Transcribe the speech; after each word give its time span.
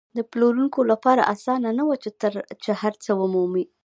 د 0.17 0.19
پلورونکو 0.31 0.79
لپاره 0.91 1.27
اسانه 1.33 1.69
نه 1.77 1.83
وه 1.87 1.95
چې 2.63 2.71
هر 2.81 2.93
څه 3.03 3.11
ومومي. 3.19 3.65